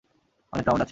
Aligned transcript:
অনেক 0.53 0.65
রাউন্ড 0.67 0.81
আছে। 0.83 0.89